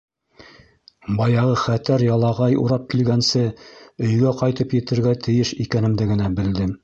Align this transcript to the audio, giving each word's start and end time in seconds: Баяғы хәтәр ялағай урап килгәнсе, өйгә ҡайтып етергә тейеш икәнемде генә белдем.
Баяғы 1.19 1.57
хәтәр 1.63 2.05
ялағай 2.05 2.57
урап 2.63 2.87
килгәнсе, 2.93 3.43
өйгә 4.07 4.33
ҡайтып 4.41 4.75
етергә 4.79 5.15
тейеш 5.27 5.55
икәнемде 5.67 6.11
генә 6.13 6.35
белдем. 6.41 6.77